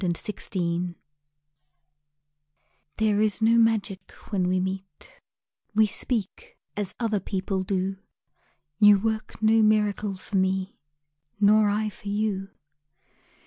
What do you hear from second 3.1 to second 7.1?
is no magic when we meet, We speak as